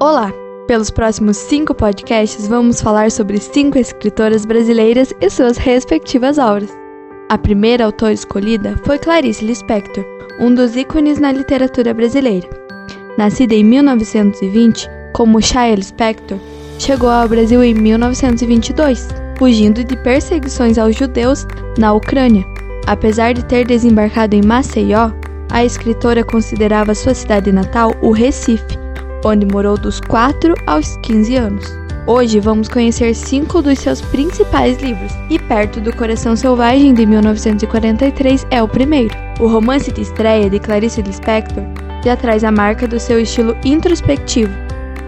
[0.00, 0.32] Olá!
[0.68, 6.70] Pelos próximos cinco podcasts, vamos falar sobre cinco escritoras brasileiras e suas respectivas obras.
[7.28, 10.04] A primeira autora escolhida foi Clarice Lispector,
[10.38, 12.48] um dos ícones na literatura brasileira.
[13.18, 16.38] Nascida em 1920 como Shia Lispector,
[16.78, 21.44] chegou ao Brasil em 1922, fugindo de perseguições aos judeus
[21.76, 22.46] na Ucrânia.
[22.86, 25.10] Apesar de ter desembarcado em Maceió,
[25.50, 28.87] a escritora considerava sua cidade natal o Recife,
[29.24, 31.78] onde morou dos 4 aos 15 anos.
[32.06, 38.46] Hoje vamos conhecer cinco dos seus principais livros, e Perto do Coração Selvagem, de 1943,
[38.50, 39.14] é o primeiro.
[39.38, 41.62] O romance de estreia de Clarice Lispector
[42.02, 44.52] já traz a marca do seu estilo introspectivo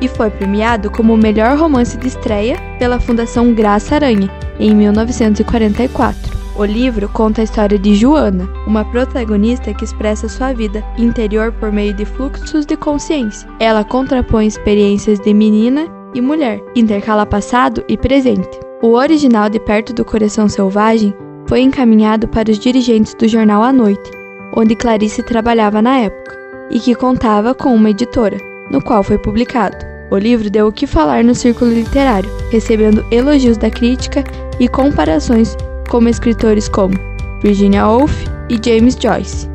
[0.00, 6.29] e foi premiado como o melhor romance de estreia pela Fundação Graça Aranha, em 1944.
[6.60, 11.72] O livro conta a história de Joana, uma protagonista que expressa sua vida interior por
[11.72, 13.48] meio de fluxos de consciência.
[13.58, 18.60] Ela contrapõe experiências de menina e mulher, intercala passado e presente.
[18.82, 21.14] O original de Perto do Coração Selvagem
[21.46, 24.10] foi encaminhado para os dirigentes do jornal à noite,
[24.54, 26.38] onde Clarice trabalhava na época,
[26.70, 28.36] e que contava com uma editora,
[28.70, 29.78] no qual foi publicado.
[30.10, 34.22] O livro deu o que falar no círculo literário, recebendo elogios da crítica
[34.58, 35.56] e comparações
[35.90, 36.94] com escritores como
[37.42, 39.50] Virginia Woolf e James Joyce.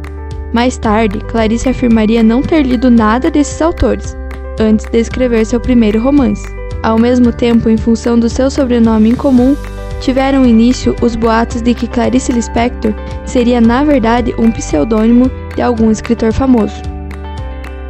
[0.53, 4.15] Mais tarde, Clarice afirmaria não ter lido nada desses autores,
[4.59, 6.45] antes de escrever seu primeiro romance.
[6.83, 9.55] Ao mesmo tempo, em função do seu sobrenome incomum,
[10.01, 12.93] tiveram início os boatos de que Clarice Lispector
[13.25, 16.81] seria na verdade um pseudônimo de algum escritor famoso.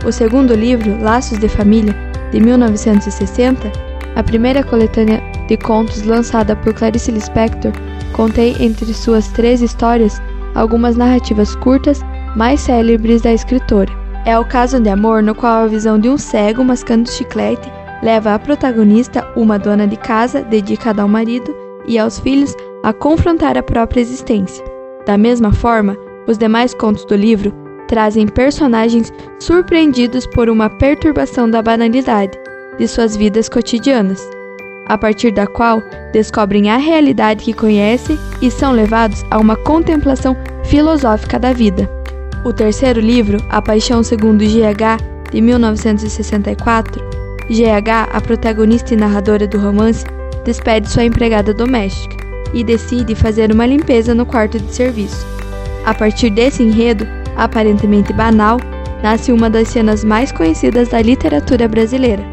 [0.05, 1.95] O segundo livro, Laços de Família,
[2.31, 3.71] de 1960,
[4.15, 7.71] a primeira coletânea de contos lançada por Clarice Lispector,
[8.13, 10.21] contém entre suas três histórias
[10.53, 12.01] algumas narrativas curtas
[12.35, 13.91] mais célebres da escritora.
[14.25, 18.33] É o caso de amor no qual a visão de um cego mascando chiclete leva
[18.33, 21.55] a protagonista, uma dona de casa dedicada ao marido
[21.87, 24.63] e aos filhos, a confrontar a própria existência.
[25.05, 25.97] Da mesma forma,
[26.27, 27.53] os demais contos do livro
[27.87, 32.37] trazem personagens surpreendidos por uma perturbação da banalidade
[32.77, 34.27] de suas vidas cotidianas,
[34.87, 35.81] a partir da qual
[36.13, 41.89] descobrem a realidade que conhecem e são levados a uma contemplação filosófica da vida.
[42.43, 47.03] O terceiro livro, A Paixão Segundo GH, de 1964,
[47.49, 50.05] GH, a protagonista e narradora do romance,
[50.43, 52.15] despede sua empregada doméstica
[52.53, 55.25] e decide fazer uma limpeza no quarto de serviço.
[55.85, 58.59] A partir desse enredo, aparentemente banal,
[59.03, 62.23] nasce uma das cenas mais conhecidas da literatura brasileira.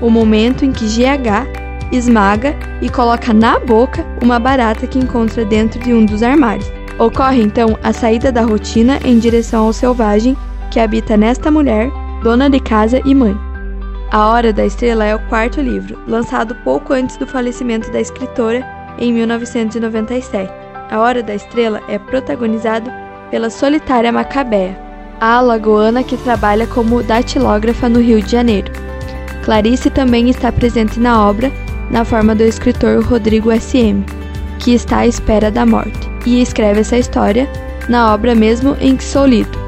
[0.00, 1.63] O momento em que GH
[1.96, 6.70] esmaga e coloca na boca uma barata que encontra dentro de um dos armários.
[6.98, 10.36] Ocorre então a saída da rotina em direção ao selvagem
[10.70, 11.90] que habita nesta mulher,
[12.22, 13.36] dona de casa e mãe.
[14.10, 18.64] A Hora da Estrela é o quarto livro, lançado pouco antes do falecimento da escritora
[18.98, 20.52] em 1997.
[20.90, 22.90] A Hora da Estrela é protagonizado
[23.30, 24.78] pela solitária Macabea,
[25.20, 28.70] a alagoana que trabalha como datilógrafa no Rio de Janeiro.
[29.44, 31.50] Clarice também está presente na obra
[31.90, 34.04] na forma do escritor Rodrigo S.M.,
[34.58, 37.48] que está à espera da morte, e escreve essa história
[37.88, 39.58] na obra mesmo em que sou lido.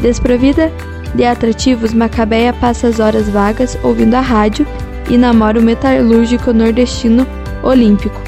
[0.00, 0.72] Desprovida
[1.14, 4.66] de atrativos, Macabeia passa as horas vagas ouvindo a rádio
[5.08, 7.26] e namora o metalúrgico nordestino
[7.62, 8.20] olímpico,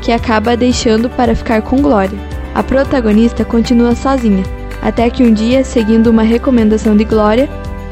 [0.00, 2.18] que acaba deixando para ficar com Glória.
[2.54, 4.42] A protagonista continua sozinha,
[4.82, 7.48] até que um dia, seguindo uma recomendação de Glória,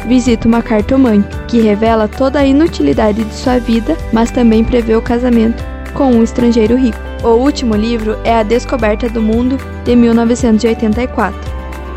[0.07, 5.03] visita uma cartomante, que revela toda a inutilidade de sua vida, mas também prevê o
[5.03, 5.63] casamento
[5.95, 6.99] com um estrangeiro rico.
[7.23, 11.53] O último livro é A Descoberta do Mundo, de 1984.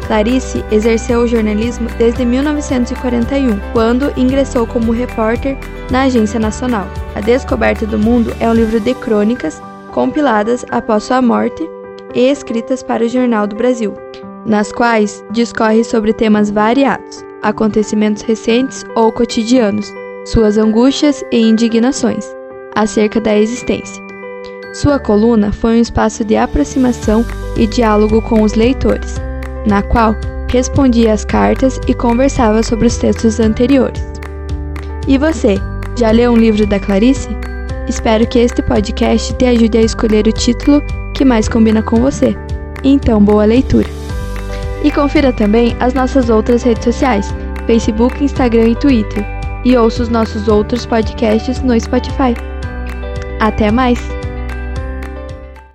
[0.05, 5.57] Clarice exerceu o jornalismo desde 1941, quando ingressou como repórter
[5.89, 6.87] na Agência Nacional.
[7.15, 9.61] A Descoberta do Mundo é um livro de crônicas
[9.91, 11.67] compiladas após sua morte
[12.13, 13.93] e escritas para o Jornal do Brasil,
[14.45, 19.93] nas quais discorre sobre temas variados, acontecimentos recentes ou cotidianos,
[20.25, 22.25] suas angústias e indignações
[22.75, 24.03] acerca da existência.
[24.73, 27.23] Sua coluna foi um espaço de aproximação
[27.55, 29.15] e diálogo com os leitores,
[29.65, 30.15] na qual
[30.49, 34.03] respondia às cartas e conversava sobre os textos anteriores.
[35.07, 35.55] E você,
[35.95, 37.29] já leu um livro da Clarice?
[37.87, 40.81] Espero que este podcast te ajude a escolher o título
[41.13, 42.35] que mais combina com você.
[42.83, 44.04] Então, boa leitura!
[44.85, 47.33] E confira também as nossas outras redes sociais,
[47.65, 49.25] Facebook, Instagram e Twitter.
[49.65, 52.35] E ouça os nossos outros podcasts no Spotify.
[53.39, 54.14] Até mais!